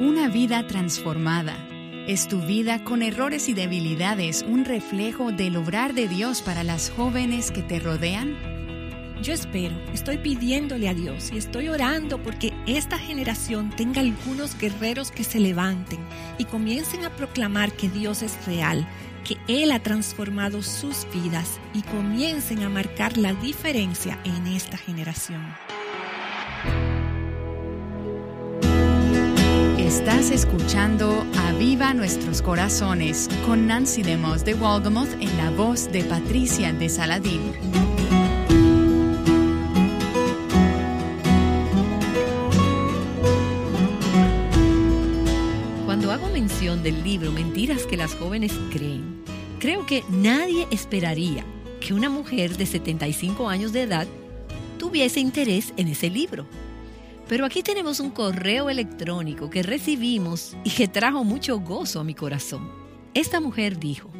[0.00, 1.54] Una vida transformada.
[2.06, 6.88] ¿Es tu vida con errores y debilidades un reflejo del obrar de Dios para las
[6.88, 8.34] jóvenes que te rodean?
[9.22, 15.10] Yo espero, estoy pidiéndole a Dios y estoy orando porque esta generación tenga algunos guerreros
[15.10, 16.00] que se levanten
[16.38, 18.88] y comiencen a proclamar que Dios es real,
[19.22, 25.42] que Él ha transformado sus vidas y comiencen a marcar la diferencia en esta generación.
[29.90, 36.72] Estás escuchando Aviva Nuestros Corazones con Nancy DeMoss de Walgamoth en la voz de Patricia
[36.72, 37.52] de Saladín.
[45.84, 49.24] Cuando hago mención del libro Mentiras que las jóvenes creen,
[49.58, 51.44] creo que nadie esperaría
[51.80, 54.06] que una mujer de 75 años de edad
[54.78, 56.46] tuviese interés en ese libro.
[57.30, 62.12] Pero aquí tenemos un correo electrónico que recibimos y que trajo mucho gozo a mi
[62.12, 62.68] corazón.
[63.14, 64.10] Esta mujer dijo,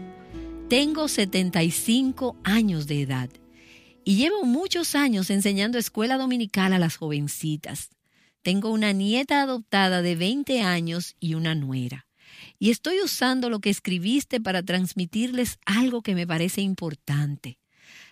[0.69, 3.29] tengo 75 años de edad
[4.05, 7.91] y llevo muchos años enseñando escuela dominical a las jovencitas.
[8.43, 12.07] Tengo una nieta adoptada de 20 años y una nuera.
[12.61, 17.59] Y estoy usando lo que escribiste para transmitirles algo que me parece importante.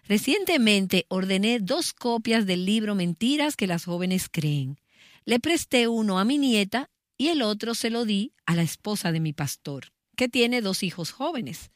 [0.09, 4.77] Recientemente ordené dos copias del libro Mentiras que las jóvenes creen.
[5.25, 9.13] Le presté uno a mi nieta y el otro se lo di a la esposa
[9.13, 11.71] de mi pastor, que tiene dos hijos jóvenes.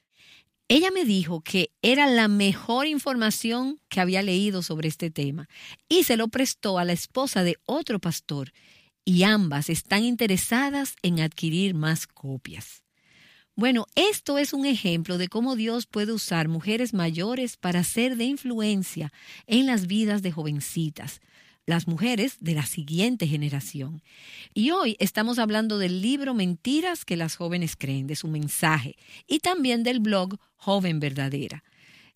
[0.69, 5.49] Ella me dijo que era la mejor información que había leído sobre este tema
[5.89, 8.53] y se lo prestó a la esposa de otro pastor
[9.05, 12.83] y ambas están interesadas en adquirir más copias.
[13.55, 18.25] Bueno, esto es un ejemplo de cómo Dios puede usar mujeres mayores para ser de
[18.25, 19.13] influencia
[19.47, 21.21] en las vidas de jovencitas,
[21.67, 24.03] las mujeres de la siguiente generación.
[24.53, 28.97] Y hoy estamos hablando del libro Mentiras que las jóvenes creen, de su mensaje,
[29.27, 31.63] y también del blog Joven Verdadera.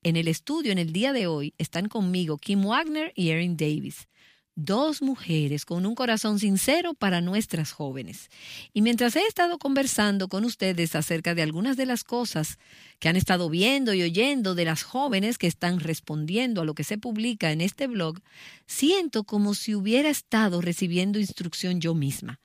[0.03, 4.09] En el estudio en el día de hoy están conmigo Kim Wagner y Erin Davis
[4.57, 8.31] dos mujeres con un corazón sincero para nuestras jóvenes.
[8.73, 12.59] Y mientras he estado conversando con ustedes acerca de algunas de las cosas
[12.99, 16.85] que han estado viendo y oyendo de las jóvenes que están respondiendo a lo que
[16.85, 18.21] se publica en este blog,
[18.67, 22.41] siento como si hubiera estado recibiendo instrucción yo misma.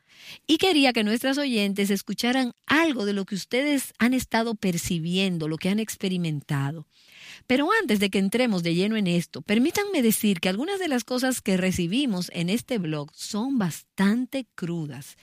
[0.46, 5.58] Y quería que nuestras oyentes escucharan algo de lo que ustedes han estado percibiendo, lo
[5.58, 6.86] que han experimentado.
[7.48, 11.04] Pero antes de que entremos de lleno en esto, permítanme decir que algunas de las
[11.04, 15.18] cosas que recibimos en este blog son bastante crudas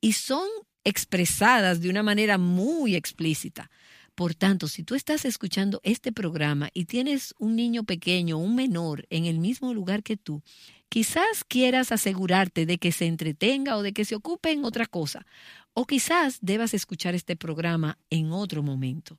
[0.00, 0.48] y son
[0.84, 3.70] expresadas de una manera muy explícita.
[4.14, 9.06] Por tanto, si tú estás escuchando este programa y tienes un niño pequeño, un menor,
[9.08, 10.42] en el mismo lugar que tú,
[10.88, 15.24] quizás quieras asegurarte de que se entretenga o de que se ocupe en otra cosa,
[15.72, 19.18] o quizás debas escuchar este programa en otro momento.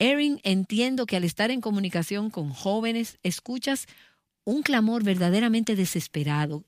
[0.00, 3.86] Erin, entiendo que al estar en comunicación con jóvenes, escuchas
[4.44, 6.64] un clamor verdaderamente desesperado.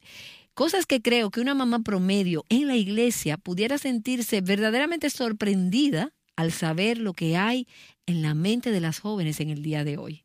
[0.52, 6.52] Cosas que creo que una mamá promedio en la iglesia pudiera sentirse verdaderamente sorprendida al
[6.52, 7.66] saber lo que hay
[8.04, 10.24] en la mente de las jóvenes en el día de hoy.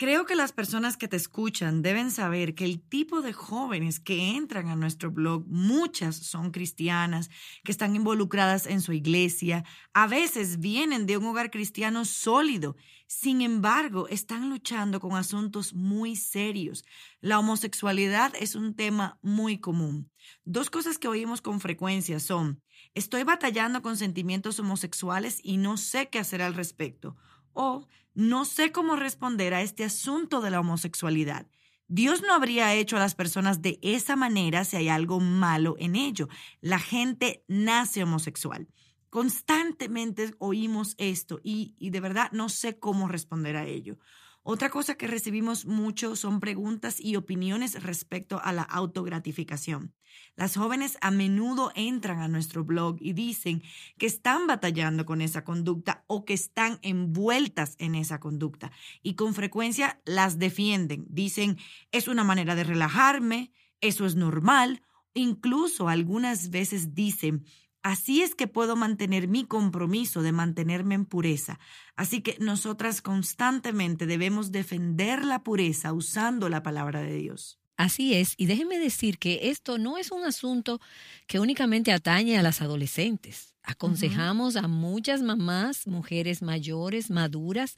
[0.00, 4.34] Creo que las personas que te escuchan deben saber que el tipo de jóvenes que
[4.34, 7.28] entran a nuestro blog, muchas son cristianas,
[7.64, 9.62] que están involucradas en su iglesia,
[9.92, 12.76] a veces vienen de un hogar cristiano sólido,
[13.08, 16.82] sin embargo, están luchando con asuntos muy serios.
[17.20, 20.10] La homosexualidad es un tema muy común.
[20.46, 22.62] Dos cosas que oímos con frecuencia son,
[22.94, 27.18] estoy batallando con sentimientos homosexuales y no sé qué hacer al respecto
[27.52, 31.46] o no sé cómo responder a este asunto de la homosexualidad.
[31.88, 35.96] Dios no habría hecho a las personas de esa manera si hay algo malo en
[35.96, 36.28] ello.
[36.60, 38.68] La gente nace homosexual.
[39.08, 43.98] Constantemente oímos esto y, y de verdad no sé cómo responder a ello.
[44.42, 49.94] Otra cosa que recibimos mucho son preguntas y opiniones respecto a la autogratificación.
[50.34, 53.62] Las jóvenes a menudo entran a nuestro blog y dicen
[53.98, 58.72] que están batallando con esa conducta o que están envueltas en esa conducta
[59.02, 61.04] y con frecuencia las defienden.
[61.10, 61.58] Dicen,
[61.92, 64.82] es una manera de relajarme, eso es normal.
[65.12, 67.44] Incluso algunas veces dicen,
[67.82, 71.58] Así es que puedo mantener mi compromiso de mantenerme en pureza.
[71.96, 77.58] Así que nosotras constantemente debemos defender la pureza usando la palabra de Dios.
[77.78, 80.80] Así es, y déjenme decir que esto no es un asunto
[81.26, 83.54] que únicamente atañe a las adolescentes.
[83.62, 87.76] Aconsejamos a muchas mamás, mujeres mayores, maduras,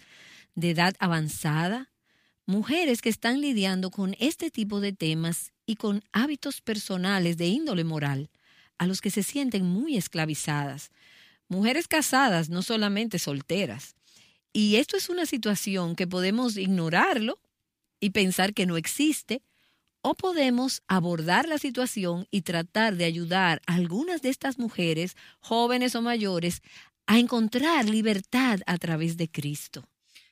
[0.56, 1.92] de edad avanzada,
[2.46, 7.84] mujeres que están lidiando con este tipo de temas y con hábitos personales de índole
[7.84, 8.31] moral
[8.82, 10.90] a los que se sienten muy esclavizadas.
[11.46, 13.94] Mujeres casadas, no solamente solteras.
[14.52, 17.38] Y esto es una situación que podemos ignorarlo
[18.00, 19.40] y pensar que no existe,
[20.00, 25.94] o podemos abordar la situación y tratar de ayudar a algunas de estas mujeres, jóvenes
[25.94, 26.60] o mayores,
[27.06, 29.84] a encontrar libertad a través de Cristo.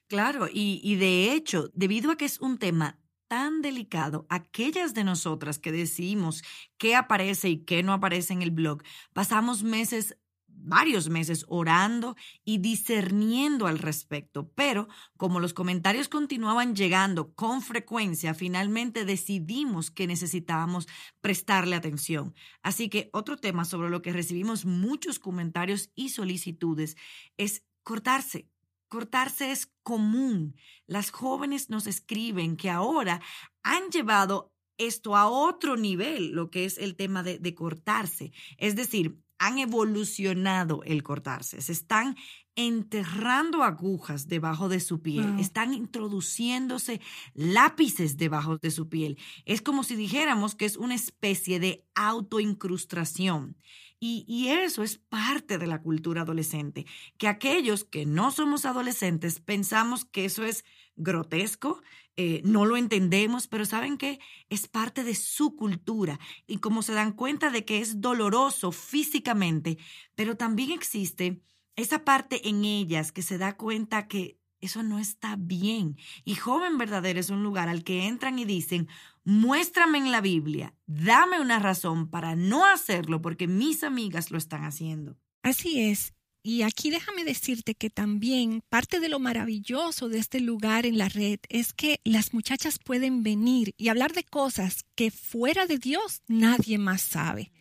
[0.08, 2.99] Claro, y, y de hecho, debido a que es un tema
[3.31, 6.43] tan delicado, aquellas de nosotras que decimos
[6.79, 8.82] qué aparece y qué no aparece en el blog,
[9.12, 10.17] pasamos meses
[10.49, 18.35] varios meses orando y discerniendo al respecto, pero como los comentarios continuaban llegando con frecuencia,
[18.35, 20.88] finalmente decidimos que necesitábamos
[21.21, 22.35] prestarle atención.
[22.62, 26.97] Así que otro tema sobre lo que recibimos muchos comentarios y solicitudes
[27.37, 28.49] es cortarse.
[28.90, 30.56] Cortarse es común.
[30.87, 33.22] Las jóvenes nos escriben que ahora
[33.62, 38.32] han llevado esto a otro nivel, lo que es el tema de, de cortarse.
[38.58, 42.14] Es decir, han evolucionado el cortarse, se están
[42.56, 47.00] enterrando agujas debajo de su piel, están introduciéndose
[47.32, 49.16] lápices debajo de su piel.
[49.46, 53.56] Es como si dijéramos que es una especie de autoincrustación.
[54.02, 56.87] Y, eso es parte de la cultura adolescente,
[57.19, 60.64] que aquellos que no somos adolescentes pensamos que eso es
[60.97, 61.82] grotesco,
[62.17, 64.19] eh, no lo entendemos, pero ¿saben qué?
[64.49, 69.76] Es parte de su cultura y como se dan cuenta de que es doloroso físicamente,
[70.14, 71.43] pero también existe
[71.76, 75.96] esa parte en ellas que se da cuenta que eso no está bien.
[76.24, 78.88] Y joven verdadero es un lugar al que entran y dicen,
[79.24, 84.64] muéstrame en la Biblia, dame una razón para no hacerlo porque mis amigas lo están
[84.64, 85.16] haciendo.
[85.42, 86.14] Así es.
[86.42, 91.10] Y aquí déjame decirte que también parte de lo maravilloso de este lugar en la
[91.10, 96.22] red es que las muchachas pueden venir y hablar de cosas que fuera de Dios
[96.28, 97.52] nadie más sabe.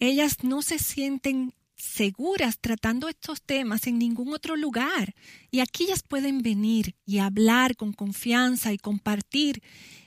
[0.00, 1.54] Ellas no se sienten
[1.84, 5.14] seguras tratando estos temas en ningún otro lugar.
[5.50, 9.62] Y aquí ellas pueden venir y hablar con confianza y compartir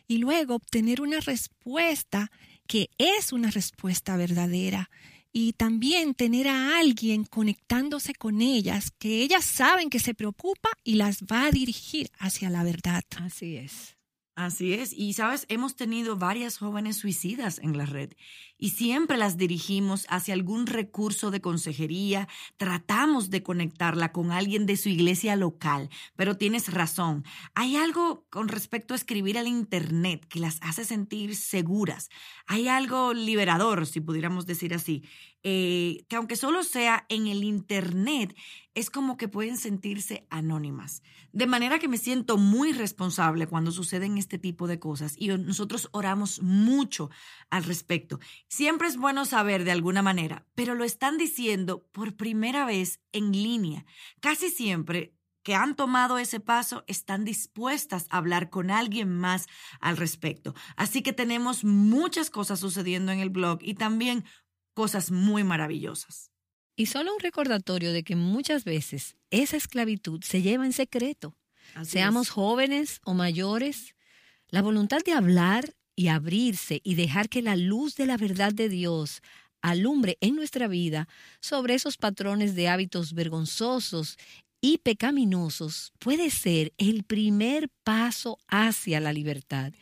[0.07, 2.31] y luego obtener una respuesta
[2.67, 4.89] que es una respuesta verdadera
[5.31, 10.95] y también tener a alguien conectándose con ellas, que ellas saben que se preocupa y
[10.95, 13.03] las va a dirigir hacia la verdad.
[13.17, 13.97] Así es.
[14.35, 14.93] Así es.
[14.93, 18.11] Y sabes, hemos tenido varias jóvenes suicidas en la red
[18.57, 22.27] y siempre las dirigimos hacia algún recurso de consejería,
[22.57, 27.23] tratamos de conectarla con alguien de su iglesia local, pero tienes razón,
[27.53, 32.09] hay algo con respecto a escribir al Internet que las hace sentir seguras,
[32.45, 35.03] hay algo liberador, si pudiéramos decir así,
[35.43, 38.35] eh, que aunque solo sea en el Internet,
[38.73, 41.01] es como que pueden sentirse anónimas.
[41.31, 45.89] De manera que me siento muy responsable cuando suceden este tipo de cosas y nosotros
[45.93, 47.09] oramos mucho
[47.49, 48.19] al respecto.
[48.49, 53.31] Siempre es bueno saber de alguna manera, pero lo están diciendo por primera vez en
[53.31, 53.85] línea.
[54.21, 55.13] Casi siempre
[55.43, 59.47] que han tomado ese paso están dispuestas a hablar con alguien más
[59.79, 60.53] al respecto.
[60.75, 64.25] Así que tenemos muchas cosas sucediendo en el blog y también
[64.73, 66.31] cosas muy maravillosas.
[66.75, 71.35] Y solo un recordatorio de que muchas veces esa esclavitud se lleva en secreto.
[71.83, 73.95] Seamos jóvenes o mayores,
[74.49, 78.69] la voluntad de hablar y abrirse y dejar que la luz de la verdad de
[78.69, 79.21] Dios
[79.61, 81.09] alumbre en nuestra vida
[81.41, 84.17] sobre esos patrones de hábitos vergonzosos
[84.61, 89.73] y pecaminosos puede ser el primer paso hacia la libertad.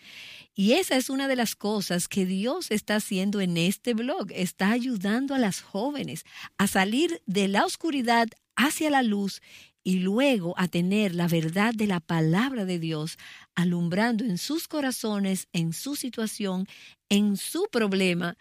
[0.53, 4.27] Y esa es una de las cosas que Dios está haciendo en este blog.
[4.31, 6.23] Está ayudando a las jóvenes
[6.57, 9.41] a salir de la oscuridad hacia la luz
[9.85, 13.17] y luego a tener la verdad de la palabra de Dios
[13.53, 16.67] alumbrando en sus corazones, en su situación,
[17.07, 18.35] en su problema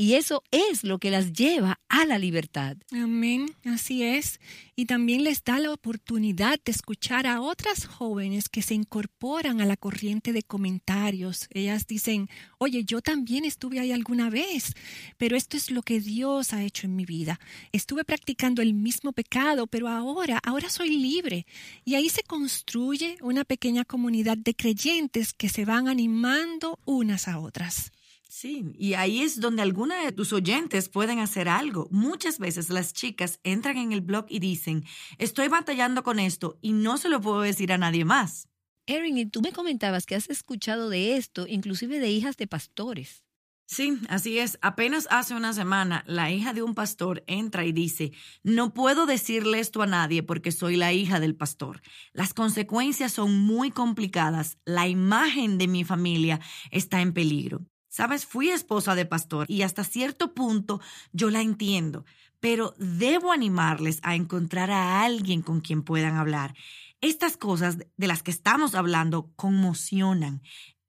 [0.00, 2.78] y eso es lo que las lleva a la libertad.
[2.90, 4.40] Amén, así es.
[4.74, 9.66] Y también les da la oportunidad de escuchar a otras jóvenes que se incorporan a
[9.66, 11.48] la corriente de comentarios.
[11.50, 14.72] Ellas dicen, oye, yo también estuve ahí alguna vez,
[15.18, 17.38] pero esto es lo que Dios ha hecho en mi vida.
[17.70, 21.44] Estuve practicando el mismo pecado, pero ahora, ahora soy libre.
[21.84, 27.38] Y ahí se construye una pequeña comunidad de creyentes que se van animando unas a
[27.38, 27.92] otras.
[28.30, 31.88] Sí, y ahí es donde alguna de tus oyentes pueden hacer algo.
[31.90, 34.84] Muchas veces las chicas entran en el blog y dicen,
[35.18, 38.48] estoy batallando con esto y no se lo puedo decir a nadie más.
[38.86, 43.24] Erin, y tú me comentabas que has escuchado de esto, inclusive de hijas de pastores.
[43.66, 44.60] Sí, así es.
[44.62, 48.12] Apenas hace una semana, la hija de un pastor entra y dice,
[48.44, 51.82] no puedo decirle esto a nadie porque soy la hija del pastor.
[52.12, 54.56] Las consecuencias son muy complicadas.
[54.64, 56.38] La imagen de mi familia
[56.70, 57.66] está en peligro.
[57.90, 60.80] Sabes, fui esposa de pastor y hasta cierto punto
[61.12, 62.04] yo la entiendo,
[62.38, 66.54] pero debo animarles a encontrar a alguien con quien puedan hablar.
[67.00, 70.40] Estas cosas de las que estamos hablando conmocionan.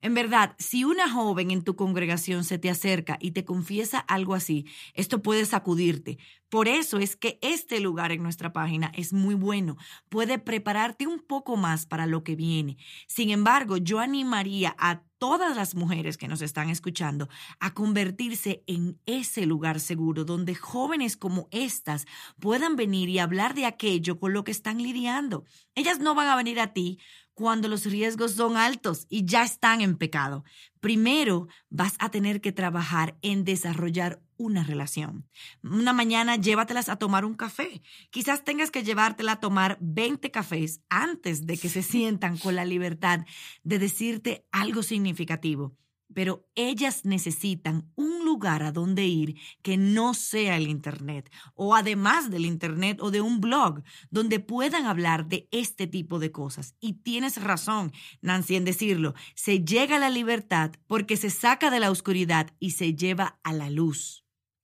[0.02, 4.36] En verdad, si una joven en tu congregación se te acerca y te confiesa algo
[4.36, 6.20] así, esto puede sacudirte.
[6.52, 9.78] Por eso es que este lugar en nuestra página es muy bueno.
[10.10, 12.76] Puede prepararte un poco más para lo que viene.
[13.08, 17.30] Sin embargo, yo animaría a todas las mujeres que nos están escuchando
[17.62, 22.06] a convertirse en ese lugar seguro donde jóvenes como estas
[22.38, 25.46] puedan venir y hablar de aquello con lo que están lidiando.
[25.74, 27.00] Ellas no van a venir a ti
[27.34, 30.44] cuando los riesgos son altos y ya están en pecado.
[30.80, 35.28] Primero vas a tener que trabajar en desarrollar una relación.
[35.62, 37.84] Una mañana llévatelas a tomar un café.
[38.10, 42.66] Quizás tengas que llevártela a tomar 20 cafés antes de que se sientan con la
[42.66, 43.26] libertad
[43.64, 45.76] de decirte algo significativo
[46.14, 52.30] pero ellas necesitan un lugar a donde ir que no sea el Internet o además
[52.30, 56.76] del Internet o de un blog donde puedan hablar de este tipo de cosas.
[56.80, 61.80] Y tienes razón, Nancy, en decirlo, se llega a la libertad porque se saca de
[61.80, 64.21] la oscuridad y se lleva a la luz.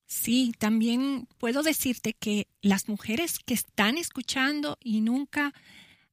[0.08, 5.54] Sí, también puedo decirte que las mujeres que están escuchando y nunca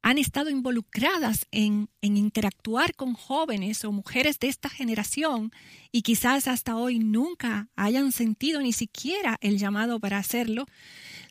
[0.02, 5.52] han estado involucradas en, en, interactuar con jóvenes o mujeres de esta generación
[5.92, 10.66] y quizás hasta hoy nunca hayan sentido ni siquiera el llamado para hacerlo,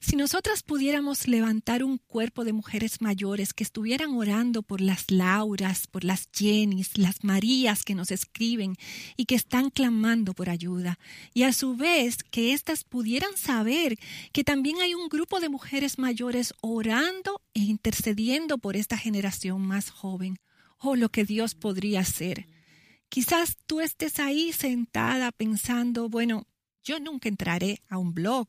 [0.03, 5.88] si nosotras pudiéramos levantar un cuerpo de mujeres mayores que estuvieran orando por las Lauras,
[5.88, 8.75] por las Jennys, las Marías que nos escriben
[9.15, 11.00] y que están clamando por ayuda,
[11.33, 13.98] y a su vez que éstas pudieran saber
[14.33, 19.89] que también hay un grupo de mujeres mayores orando e intercediendo por esta generación más
[19.89, 20.38] joven,
[20.79, 22.50] oh, lo que Dios podría hacer.
[23.07, 26.45] Quizás tú estés ahí sentada pensando, bueno,
[26.83, 28.47] yo nunca entraré a un blog,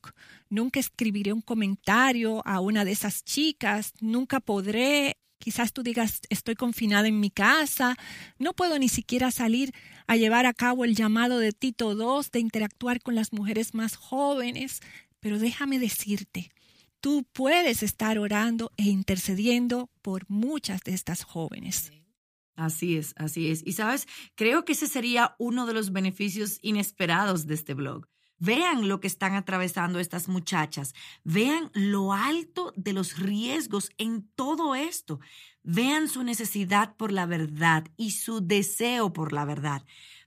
[0.49, 6.55] nunca escribiré un comentario a una de esas chicas, nunca podré, quizás tú digas, estoy
[6.55, 7.97] confinada en mi casa,
[8.39, 9.73] no puedo ni siquiera salir
[10.07, 13.97] a llevar a cabo el llamado de Tito II de interactuar con las mujeres más
[13.97, 14.81] jóvenes,
[15.21, 16.51] pero déjame decirte,
[17.01, 21.93] tú puedes estar orando e intercediendo por muchas de estas jóvenes.
[22.57, 23.63] Así es, así es.
[23.67, 28.07] Y sabes, creo que ese sería uno de los beneficios inesperados de este blog.
[28.45, 30.95] Vean lo que están atravesando estas muchachas.
[31.25, 35.19] Vean lo alto de los riesgos en todo esto.
[35.63, 39.83] Vean su necesidad por la verdad y su deseo por la verdad.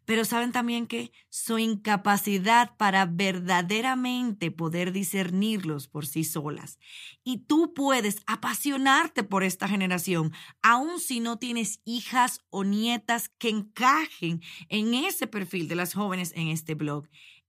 [0.05, 6.79] Pero saben también que su incapacidad para verdaderamente poder discernirlos por sí solas.
[7.23, 10.31] Y tú puedes apasionarte por esta generación,
[10.63, 16.31] aun si no tienes hijas o nietas que encajen en ese perfil de las jóvenes
[16.35, 17.07] en este blog.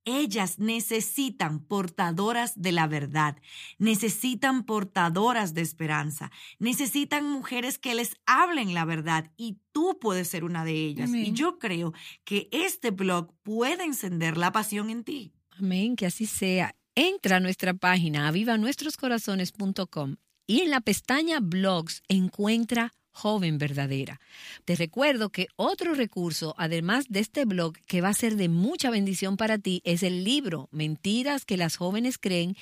[0.09, 3.37] Ellas necesitan portadoras de la verdad,
[3.77, 10.45] necesitan portadoras de esperanza, necesitan mujeres que les hablen la verdad y tú puedes ser
[10.45, 11.11] una de ellas.
[11.13, 11.93] Y yo creo
[12.25, 15.35] que este blog puede encender la pasión en ti.
[15.59, 16.75] Amén, que así sea.
[16.95, 24.21] Entra a nuestra página avivanuestroscorazones.com y en la pestaña blogs encuentra joven verdadera.
[24.65, 28.91] Te recuerdo que otro recurso, además de este blog, que va a ser de mucha
[28.91, 32.57] bendición para ti, es el libro Mentiras que las jóvenes creen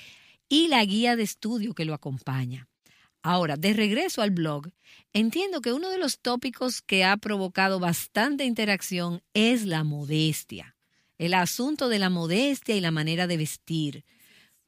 [0.49, 2.69] y la guía de estudio que lo acompaña.
[3.23, 4.69] Ahora, de regreso al blog,
[5.13, 10.77] entiendo que uno de los tópicos que ha provocado bastante interacción es la modestia,
[11.19, 14.05] el asunto de la modestia y la manera de vestir.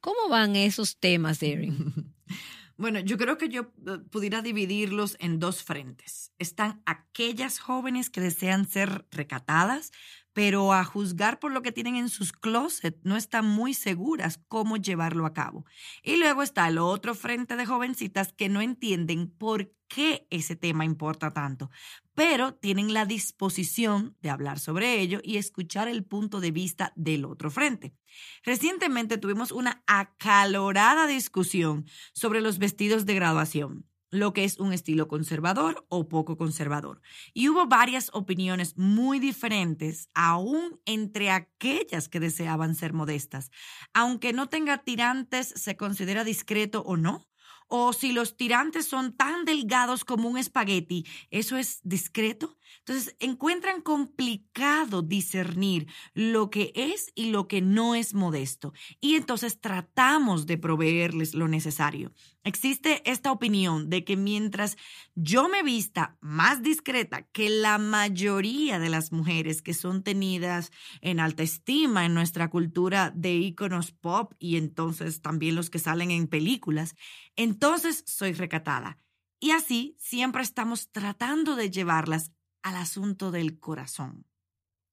[0.01, 2.13] ¿Cómo van esos temas, Darren?
[2.79, 6.33] Bueno, yo creo que yo eh, pudiera dividirlos en dos frentes.
[6.39, 9.91] Están aquellas jóvenes que desean ser recatadas,
[10.39, 14.77] pero a juzgar por lo que tienen en sus closets no están muy seguras cómo
[14.77, 15.65] llevarlo a cabo.
[16.05, 20.85] Y luego está el otro frente de jovencitas que no entienden por qué ese tema
[20.85, 21.73] importa tanto,
[22.15, 27.25] pero tienen la disposición de hablar sobre ello y escuchar el punto de vista del
[27.25, 27.97] otro frente.
[28.45, 35.09] Recientemente tuvimos una acalorada discusión sobre los vestidos de graduación lo que es un estilo
[35.09, 37.01] conservador o poco conservador.
[37.35, 43.51] Y hubo varias opiniones muy diferentes, aún entre aquellas que deseaban ser modestas.
[43.95, 47.27] Aunque no tenga tirantes, se considera discreto o no.
[47.71, 52.58] o si los tirantes son tan delgados como un espagueti, ¿eso es discreto?
[52.81, 58.73] Entonces, encuentran complicado discernir lo que es y lo que no es modesto.
[59.01, 62.13] Y entonces tratamos de proveerles lo necesario.
[62.45, 64.77] Existe esta opinión de que mientras
[65.15, 70.71] yo me vista más discreta que la mayoría de las mujeres que son tenidas
[71.01, 76.11] en alta estima en nuestra cultura de íconos pop y entonces también los que salen
[76.11, 76.95] en películas,
[77.37, 78.99] entonces soy recatada.
[79.41, 82.33] Y así siempre estamos tratando de llevarlas
[82.63, 84.25] al asunto del corazón.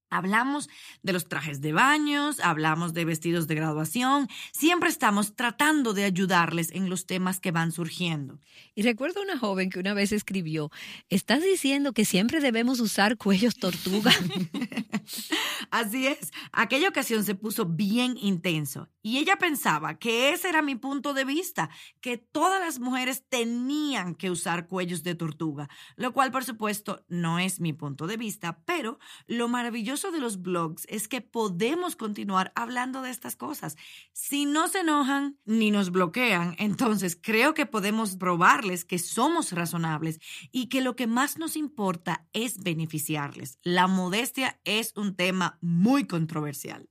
[0.08, 0.68] Hablamos
[1.02, 6.70] de los trajes de baños, hablamos de vestidos de graduación, siempre estamos tratando de ayudarles
[6.70, 8.38] en los temas que van surgiendo.
[8.76, 10.70] Y recuerdo una joven que una vez escribió,
[11.08, 14.12] ¿estás diciendo que siempre debemos usar cuellos tortuga?
[15.70, 20.74] Así es, aquella ocasión se puso bien intenso y ella pensaba que ese era mi
[20.74, 21.70] punto de vista,
[22.00, 27.38] que todas las mujeres tenían que usar cuellos de tortuga, lo cual por supuesto no
[27.38, 28.98] es mi punto de vista, pero
[29.28, 33.76] lo maravilloso de los blogs es que podemos continuar hablando de estas cosas.
[34.12, 40.18] Si no se enojan ni nos bloquean, entonces creo que podemos probarles que somos razonables
[40.50, 43.60] y que lo que más nos importa es beneficiarles.
[43.62, 46.88] La modestia es un tema muy controversial.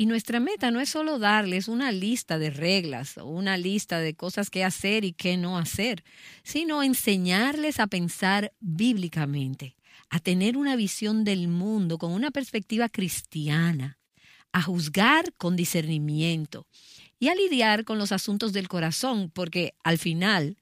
[0.00, 4.14] Y nuestra meta no es solo darles una lista de reglas o una lista de
[4.14, 6.04] cosas que hacer y qué no hacer,
[6.44, 9.74] sino enseñarles a pensar bíblicamente,
[10.08, 13.98] a tener una visión del mundo con una perspectiva cristiana,
[14.52, 16.68] a juzgar con discernimiento
[17.18, 20.58] y a lidiar con los asuntos del corazón, porque al final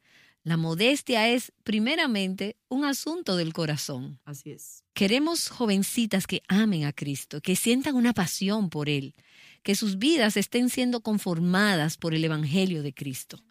[0.46, 4.20] la modestia es primeramente un asunto del corazón.
[4.24, 4.84] Así es.
[4.94, 9.16] Queremos jovencitas que amen a Cristo, que sientan una pasión por Él,
[9.64, 13.42] que sus vidas estén siendo conformadas por el Evangelio de Cristo.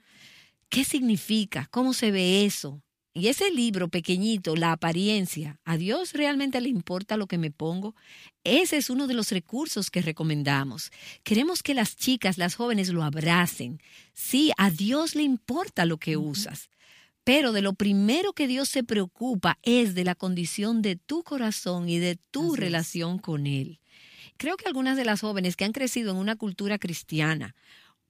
[0.69, 1.67] ¿Qué significa?
[1.69, 2.81] ¿Cómo se ve eso?
[3.13, 7.93] Y ese libro pequeñito, La apariencia, ¿a Dios realmente le importa lo que me pongo?
[8.45, 10.91] Ese es uno de los recursos que recomendamos.
[11.23, 13.81] Queremos que las chicas, las jóvenes lo abracen.
[14.13, 16.69] Sí, a Dios le importa lo que usas.
[17.25, 21.89] Pero de lo primero que Dios se preocupa es de la condición de tu corazón
[21.89, 23.79] y de tu relación con Él.
[24.37, 27.55] Creo que algunas de las jóvenes que han crecido en una cultura cristiana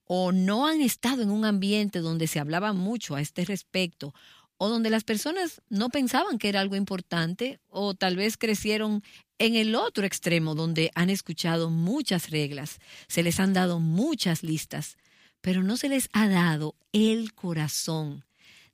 [0.04, 4.12] o no han estado en un ambiente donde se hablaba mucho a este respecto,
[4.58, 9.02] o donde las personas no pensaban que era algo importante, o tal vez crecieron
[9.38, 14.98] en el otro extremo donde han escuchado muchas reglas, se les han dado muchas listas,
[15.40, 18.25] pero no se les ha dado el corazón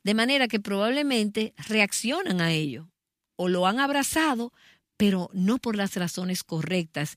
[0.04, 2.88] de manera que probablemente reaccionan a ello
[3.36, 4.52] o lo han abrazado,
[4.96, 7.16] pero no por las razones correctas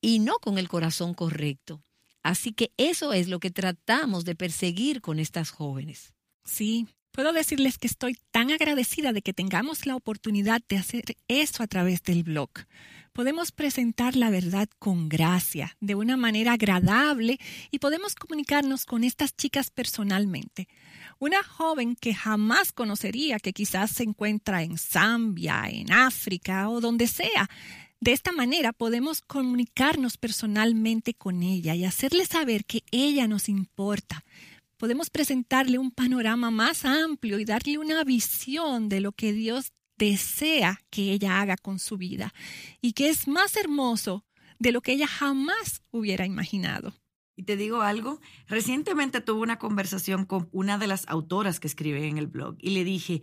[0.00, 1.82] y no con el corazón correcto.
[2.22, 6.12] Así que eso es lo que tratamos de perseguir con estas jóvenes.
[6.44, 11.62] Sí, puedo decirles que estoy tan agradecida de que tengamos la oportunidad de hacer eso
[11.62, 12.50] a través del blog.
[13.12, 17.38] Podemos presentar la verdad con gracia, de una manera agradable,
[17.70, 20.66] y podemos comunicarnos con estas chicas personalmente.
[21.18, 27.06] Una joven que jamás conocería, que quizás se encuentra en Zambia, en África o donde
[27.06, 27.50] sea.
[28.00, 34.24] De esta manera podemos comunicarnos personalmente con ella y hacerle saber que ella nos importa.
[34.78, 39.70] Podemos presentarle un panorama más amplio y darle una visión de lo que Dios
[40.02, 42.34] desea que ella haga con su vida
[42.80, 44.24] y que es más hermoso
[44.58, 46.92] de lo que ella jamás hubiera imaginado.
[47.36, 52.08] Y te digo algo, recientemente tuve una conversación con una de las autoras que escribe
[52.08, 53.22] en el blog y le dije,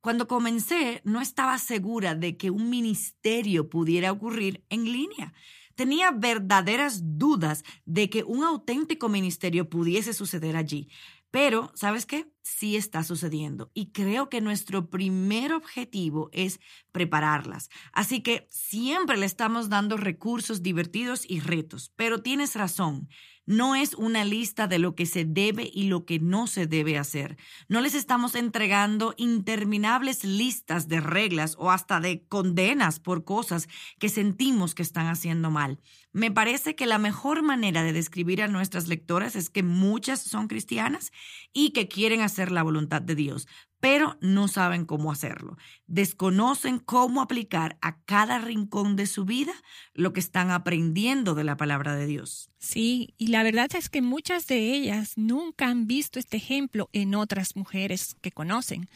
[0.00, 5.34] cuando comencé no estaba segura de que un ministerio pudiera ocurrir en línea.
[5.74, 10.88] Tenía verdaderas dudas de que un auténtico ministerio pudiese suceder allí.
[11.30, 12.30] Pero, ¿sabes qué?
[12.42, 13.70] Sí está sucediendo.
[13.74, 16.60] Y creo que nuestro primer objetivo es
[16.92, 17.68] prepararlas.
[17.92, 21.92] Así que siempre le estamos dando recursos divertidos y retos.
[21.96, 23.08] Pero tienes razón
[23.50, 26.98] no es una lista de lo que se debe y lo que no se debe
[26.98, 27.36] hacer.
[27.68, 34.08] No les estamos entregando interminables listas de reglas o hasta de condenas por cosas que
[34.08, 35.80] sentimos que están haciendo mal.
[36.12, 40.48] Me parece que la mejor manera de describir a nuestras lectoras es que muchas son
[40.48, 41.12] cristianas
[41.52, 43.46] y que quieren hacer la voluntad de Dios,
[43.78, 45.56] pero no saben cómo hacerlo.
[45.86, 49.52] Desconocen cómo aplicar a cada rincón de su vida
[49.94, 52.50] lo que están aprendiendo de la palabra de Dios.
[52.58, 57.14] Sí, y la verdad es que muchas de ellas nunca han visto este ejemplo en
[57.14, 58.88] otras mujeres que conocen,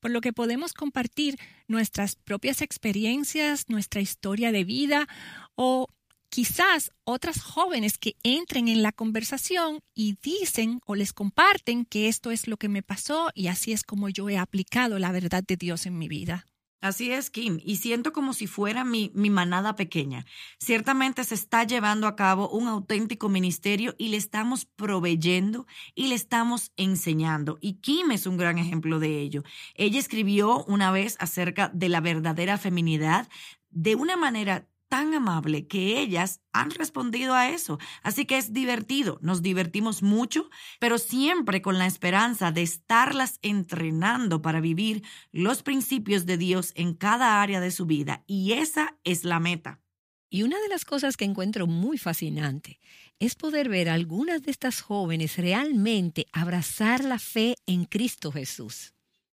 [0.00, 5.06] por lo que podemos compartir nuestras propias experiencias, nuestra historia de vida
[5.54, 5.86] o
[6.32, 12.30] quizás otras jóvenes que entren en la conversación y dicen o les comparten que esto
[12.30, 15.58] es lo que me pasó y así es como yo he aplicado la verdad de
[15.58, 16.46] Dios en mi vida.
[16.80, 20.24] Así es, Kim, y siento como si fuera mi, mi, manada pequeña.
[20.58, 26.14] Ciertamente se está llevando a cabo un auténtico ministerio y le estamos proveyendo y le
[26.14, 27.58] estamos enseñando.
[27.60, 29.44] Y Kim es un gran ejemplo de ello.
[29.74, 33.28] Ella escribió una vez acerca de la verdadera feminidad
[33.70, 37.78] de una manera tan amable que ellas han respondido a eso.
[38.02, 40.50] Así que es divertido, nos divertimos mucho,
[40.80, 45.02] pero siempre con la esperanza de estarlas entrenando para vivir
[45.32, 48.22] los principios de Dios en cada área de su vida.
[48.26, 49.80] Y esa es la meta.
[50.28, 52.78] Y una de las cosas que encuentro muy fascinante
[53.18, 58.92] es poder ver a algunas de estas jóvenes realmente abrazar la fe en Cristo Jesús.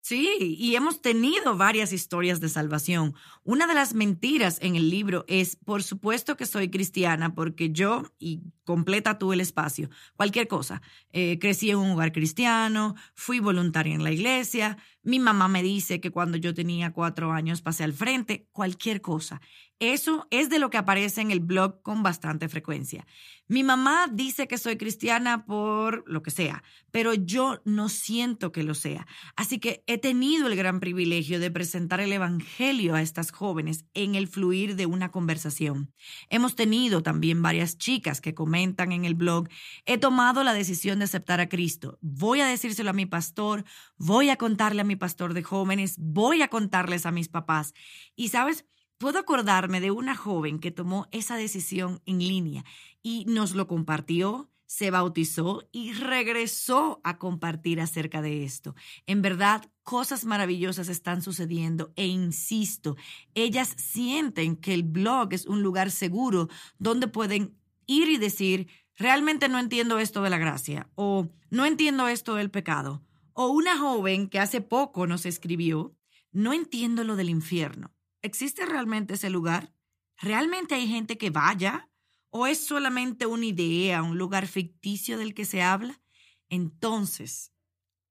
[0.06, 3.14] Sí, y hemos tenido varias historias de salvación.
[3.42, 8.02] Una de las mentiras en el libro es, por supuesto que soy cristiana, porque yo,
[8.18, 10.82] y completa tú el espacio, cualquier cosa.
[11.14, 16.00] Eh, crecí en un hogar cristiano, fui voluntaria en la iglesia, mi mamá me dice
[16.00, 19.40] que cuando yo tenía cuatro años pasé al frente, cualquier cosa.
[19.80, 23.06] Eso es de lo que aparece en el blog con bastante frecuencia.
[23.46, 28.62] Mi mamá dice que soy cristiana por lo que sea, pero yo no siento que
[28.62, 29.06] lo sea.
[29.36, 34.14] Así que he tenido el gran privilegio de presentar el Evangelio a estas jóvenes en
[34.14, 35.92] el fluir de una conversación.
[36.30, 39.48] Hemos tenido también varias chicas que comentan en el blog,
[39.84, 41.98] he tomado la decisión de aceptar a Cristo.
[42.00, 43.64] Voy a decírselo a mi pastor,
[43.98, 47.74] voy a contarle a mi pastor de jóvenes, voy a contarles a mis papás.
[48.16, 48.64] Y sabes,
[48.98, 52.64] Puedo acordarme de una joven que tomó esa decisión en línea
[53.02, 58.74] y nos lo compartió, se bautizó y regresó a compartir acerca de esto.
[59.06, 62.96] En verdad, cosas maravillosas están sucediendo e insisto,
[63.34, 69.48] ellas sienten que el blog es un lugar seguro donde pueden ir y decir, realmente
[69.48, 73.02] no entiendo esto de la gracia o no entiendo esto del pecado.
[73.34, 75.96] O una joven que hace poco nos escribió,
[76.30, 77.94] no entiendo lo del infierno.
[78.22, 79.74] ¿Existe realmente ese lugar?
[80.18, 81.90] ¿Realmente hay gente que vaya?
[82.30, 86.00] ¿O es solamente una idea, un lugar ficticio del que se habla?
[86.48, 87.52] Entonces,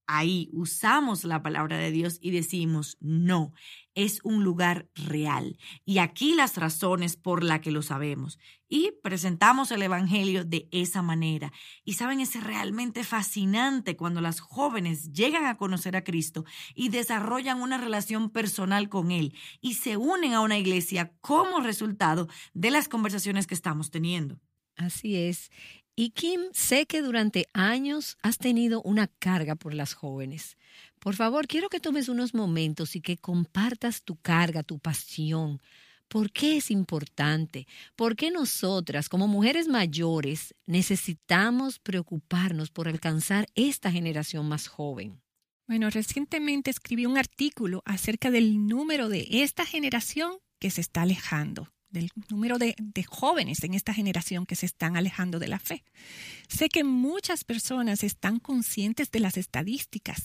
[0.08, 3.54] ahí usamos la palabra de Dios y decimos, no,
[3.96, 5.58] es un lugar real.
[5.86, 8.40] Y aquí las razones por las que lo sabemos.
[8.68, 11.52] Y presentamos el Evangelio de esa manera.
[11.84, 17.62] Y saben, es realmente fascinante cuando las jóvenes llegan a conocer a Cristo y desarrollan
[17.62, 22.88] una relación personal con Él y se unen a una iglesia como resultado de las
[22.88, 24.40] conversaciones que estamos teniendo.
[24.76, 25.52] Así es.
[25.96, 30.58] Y Kim, sé que durante años has tenido una carga por las jóvenes.
[31.00, 35.62] Por favor, quiero que tomes unos momentos y que compartas tu carga, tu pasión.
[36.08, 37.68] ¿Por qué es importante?
[37.96, 45.22] ¿Por qué nosotras, como mujeres mayores, necesitamos preocuparnos por alcanzar esta generación más joven?
[45.68, 51.72] Bueno, recientemente escribí un artículo acerca del número de esta generación que se está alejando
[51.94, 52.76] del número de,
[53.08, 55.84] jóvenes en esta generación que se están alejando de la fe.
[56.56, 60.22] Sé que muchas personas están conscientes de las estadísticas.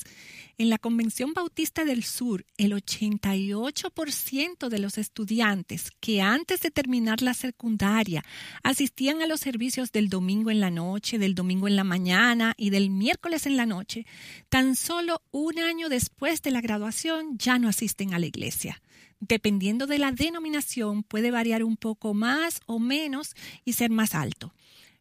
[0.59, 7.23] En la Convención Bautista del Sur, el 88% de los estudiantes que antes de terminar
[7.23, 8.23] la secundaria
[8.62, 12.69] asistían a los servicios del domingo en la noche, del domingo en la mañana y
[12.69, 14.05] del miércoles en la noche,
[14.51, 18.83] tan solo un año después de la graduación ya no asisten a la iglesia
[19.21, 24.53] dependiendo de la denominación, puede variar un poco más o menos y ser más alto.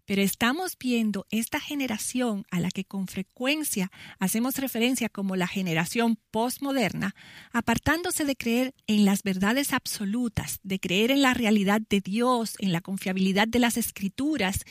[0.07, 6.17] Pero estamos viendo esta generación a la que con frecuencia hacemos referencia como la generación
[6.31, 7.13] postmoderna,
[7.51, 12.71] apartándose de creer en las verdades absolutas, de creer en la realidad de Dios, en
[12.71, 14.63] la confiabilidad de las escrituras.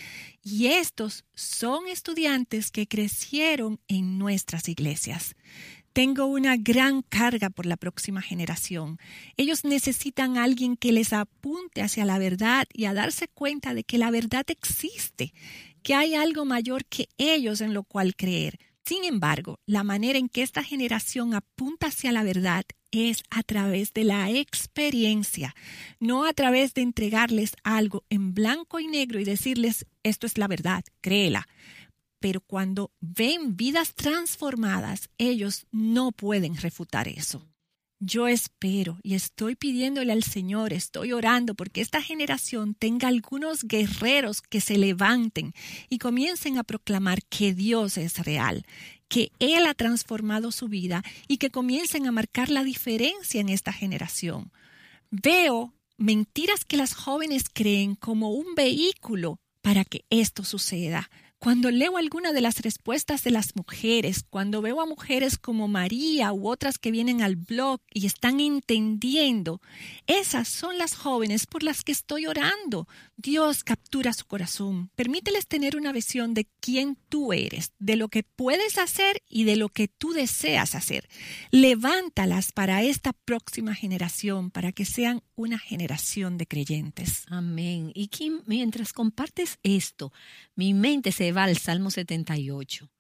[0.43, 5.37] Y estos son estudiantes que crecieron en nuestras iglesias.
[5.97, 8.99] Tengo una gran carga por la próxima generación.
[9.39, 13.83] Ellos necesitan a alguien que les apunte hacia la verdad y a darse cuenta de
[13.83, 15.33] que la verdad existe,
[15.83, 18.59] que hay algo mayor que ellos en lo cual creer.
[18.85, 23.95] Sin embargo, la manera en que esta generación apunta hacia la verdad es a través
[23.95, 25.55] de la experiencia,
[25.99, 30.47] no a través de entregarles algo en blanco y negro y decirles, esto es la
[30.47, 31.49] verdad, créela
[32.21, 37.47] pero cuando ven vidas transformadas, ellos no pueden refutar eso.
[37.99, 44.43] Yo espero y estoy pidiéndole al Señor, estoy orando porque esta generación tenga algunos guerreros
[44.43, 45.55] que se levanten
[45.89, 48.67] y comiencen a proclamar que Dios es real,
[49.09, 53.73] que Él ha transformado su vida y que comiencen a marcar la diferencia en esta
[53.73, 54.53] generación.
[55.11, 61.11] Veo mentiras que las jóvenes creen como un vehículo para que esto suceda.
[61.47, 66.33] Cuando leo alguna de las respuestas de las mujeres, cuando veo a mujeres como María
[66.33, 69.61] u otras que vienen al blog y están entendiendo,
[70.09, 72.89] esas son las jóvenes por las que estoy orando.
[73.17, 74.91] Dios captura su corazón.
[74.97, 79.55] Permíteles tener una visión de quién tú eres, de lo que puedes hacer y de
[79.55, 81.09] lo que tú deseas hacer.
[81.53, 87.25] Levántalas para esta próxima generación, para que sean una generación de creyentes.
[87.29, 87.93] Amén.
[87.95, 90.13] Y Kim, mientras compartes esto,
[90.57, 92.91] mi mente se al Salmo 78.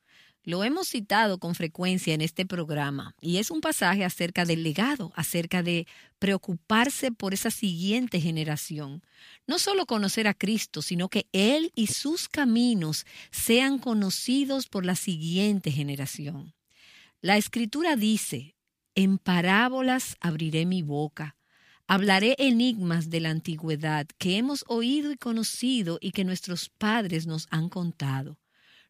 [0.46, 5.12] Lo hemos citado con frecuencia en este programa y es un pasaje acerca del legado,
[5.16, 5.88] acerca de
[6.20, 9.02] preocuparse por esa siguiente generación.
[9.48, 14.94] No solo conocer a Cristo, sino que Él y sus caminos sean conocidos por la
[14.94, 16.54] siguiente generación.
[17.20, 18.54] La escritura dice,
[18.94, 21.35] en parábolas abriré mi boca,
[21.86, 27.46] hablaré enigmas de la antigüedad que hemos oído y conocido y que nuestros padres nos
[27.50, 28.38] han contado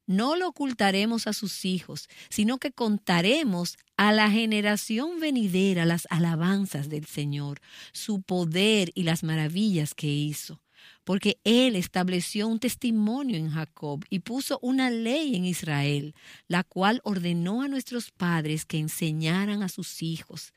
[0.06, 6.88] no lo ocultaremos a sus hijos, sino que contaremos a la generación venidera las alabanzas
[6.88, 7.60] del Señor,
[7.92, 10.62] su poder y las maravillas que hizo.
[11.02, 16.14] Porque Él estableció un testimonio en Jacob y puso una ley en Israel,
[16.46, 20.52] la cual ordenó a nuestros padres que enseñaran a sus hijos,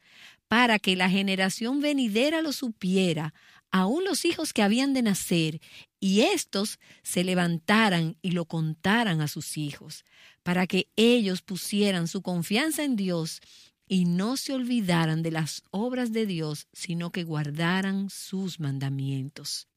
[0.50, 3.34] para que la generación venidera lo supiera,
[3.72, 5.62] aun los hijos que habían de nacer,
[6.00, 10.04] y éstos se levantaran y lo contaran a sus hijos,
[10.44, 13.42] para que ellos pusieran su confianza en Dios
[13.88, 19.68] y no se olvidaran de las obras de Dios, sino que guardaran sus mandamientos.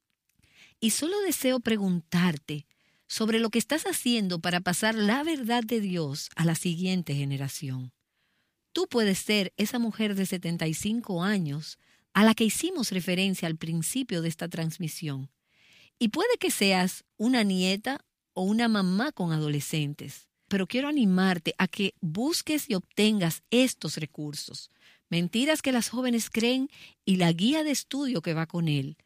[0.81, 2.67] Y solo deseo preguntarte
[3.07, 7.93] sobre lo que estás haciendo para pasar la verdad de Dios a la siguiente generación.
[8.73, 11.79] Tú puedes ser esa mujer de 75 años
[12.15, 15.31] a la que hicimos referencia al principio de esta transmisión.
[15.99, 18.05] Y puede que seas una nieta
[18.35, 24.71] o una mamá con adolescentes, pero quiero animarte a que busques y obtengas estos recursos.
[25.11, 26.71] Mentiras que las jóvenes creen
[27.05, 28.97] y la guía de estudio que va con él.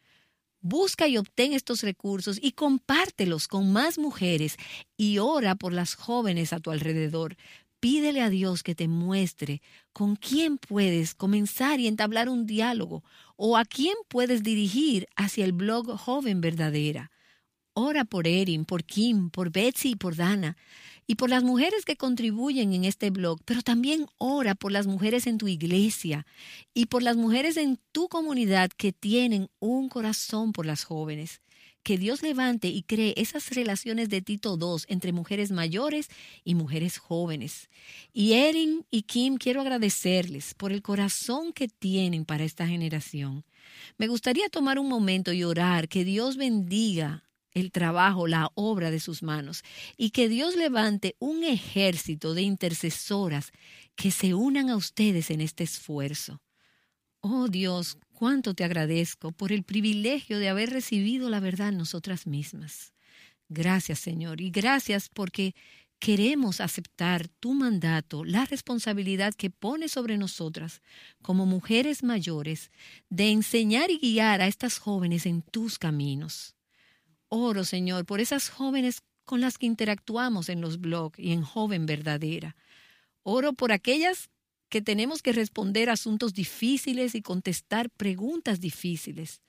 [0.61, 4.55] Busca y obtén estos recursos y compártelos con más mujeres
[4.95, 7.37] y ora por las jóvenes a tu alrededor.
[7.79, 9.61] Pídele a Dios que te muestre
[9.93, 13.03] con quién puedes comenzar y entablar un diálogo
[13.35, 17.11] o a quién puedes dirigir hacia el blog Joven Verdadera.
[17.73, 20.57] Ora por Erin, por Kim, por Betsy y por Dana
[21.05, 25.27] y por las mujeres que contribuyen en este blog, pero también ora por las mujeres
[25.27, 26.25] en tu iglesia
[26.73, 31.41] y por las mujeres en tu comunidad que tienen un corazón por las jóvenes
[31.83, 36.09] que Dios levante y cree esas relaciones de Tito II entre mujeres mayores
[36.43, 37.69] y mujeres jóvenes.
[38.13, 43.45] Y Erin y Kim, quiero agradecerles por el corazón que tienen para esta generación.
[43.97, 48.99] Me gustaría tomar un momento y orar que Dios bendiga el trabajo, la obra de
[48.99, 49.63] sus manos,
[49.97, 53.51] y que Dios levante un ejército de intercesoras
[53.95, 56.41] que se unan a ustedes en este esfuerzo.
[57.21, 62.91] Oh Dios, cuánto te agradezco por el privilegio de haber recibido la verdad nosotras mismas.
[63.47, 65.53] Gracias, Señor, y gracias porque
[65.99, 70.81] queremos aceptar tu mandato, la responsabilidad que pone sobre nosotras
[71.21, 72.71] como mujeres mayores
[73.11, 76.55] de enseñar y guiar a estas jóvenes en tus caminos.
[77.29, 81.85] Oro, Señor, por esas jóvenes con las que interactuamos en los blogs y en Joven
[81.85, 82.55] Verdadera.
[83.21, 84.31] Oro por aquellas
[84.69, 89.41] que tenemos que responder asuntos difíciles y contestar preguntas difíciles.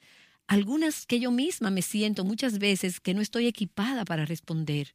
[0.46, 4.94] Algunas que yo misma me siento muchas veces que no estoy equipada para responder.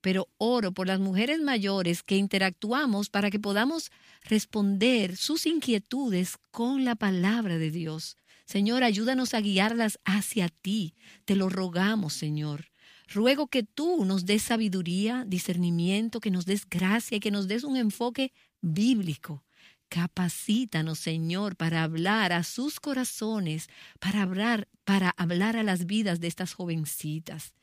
[0.00, 3.90] Pero oro por las mujeres mayores que interactuamos para que podamos
[4.22, 8.16] responder sus inquietudes con la palabra de Dios.
[8.44, 10.94] Señor, ayúdanos a guiarlas hacia ti.
[11.24, 12.70] Te lo rogamos, Señor.
[13.08, 17.64] Ruego que tú nos des sabiduría, discernimiento, que nos des gracia y que nos des
[17.64, 19.45] un enfoque bíblico
[19.88, 23.68] Capacítanos, Señor, para hablar a sus corazones,
[24.00, 27.54] para hablar, para hablar a las vidas de estas jovencitas.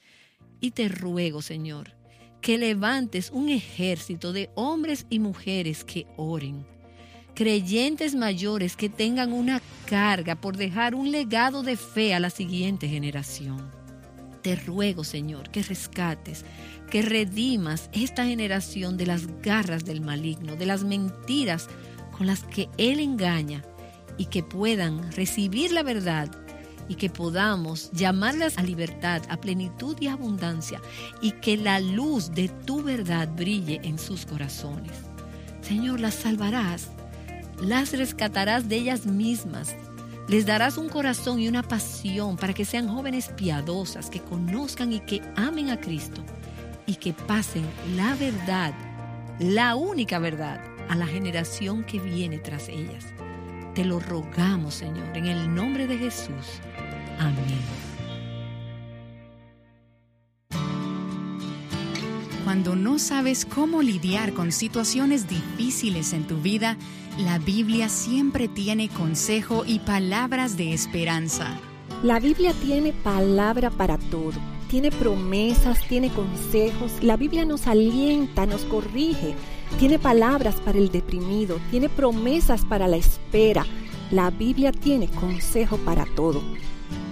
[0.62, 1.96] Y te ruego, Señor,
[2.42, 6.66] que levantes un ejército de hombres y mujeres que oren,
[7.36, 12.88] creyentes mayores que tengan una carga por dejar un legado de fe a la siguiente
[12.88, 13.70] generación.
[14.42, 16.44] Te ruego, Señor, que rescates,
[16.90, 21.70] que redimas esta generación de las garras del maligno, de las mentiras
[22.18, 23.64] con las que Él engaña
[24.18, 26.30] y que puedan recibir la verdad
[26.88, 30.82] y que podamos llamarlas a libertad, a plenitud y abundancia
[31.22, 34.94] y que la luz de tu verdad brille en sus corazones.
[35.62, 36.90] Señor, las salvarás,
[37.62, 39.76] las rescatarás de ellas mismas,
[40.30, 45.02] Les darás un corazón y una pasión para que sean jóvenes piadosas, que conozcan y
[45.02, 46.24] que amen a Cristo
[46.86, 47.66] y que pasen
[47.98, 48.74] la verdad,
[49.40, 53.14] la única verdad, a la generación que viene tras ellas.
[53.76, 56.62] Te lo rogamos, Señor, en el nombre de Jesús.
[57.20, 57.60] Amén.
[62.44, 66.78] Cuando no sabes cómo lidiar con situaciones difíciles en tu vida,
[67.18, 71.58] la Biblia siempre tiene consejo y palabras de esperanza.
[72.04, 74.53] La Biblia tiene palabra para todo.
[74.74, 76.94] Tiene promesas, tiene consejos.
[77.04, 79.36] La Biblia nos alienta, nos corrige.
[79.78, 81.60] Tiene palabras para el deprimido.
[81.70, 83.68] Tiene promesas para la espera.
[84.10, 86.42] La Biblia tiene consejo para todo.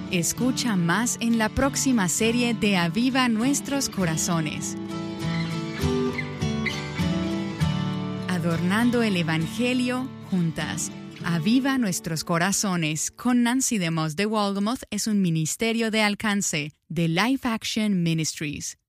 [0.10, 4.76] Escucha más en la próxima serie de Aviva Nuestros Corazones.
[8.28, 10.92] Adornando el Evangelio juntas.
[11.24, 17.48] Aviva Nuestros Corazones con Nancy DeMoss de Waldemoth es un ministerio de alcance de Life
[17.48, 18.81] Action Ministries.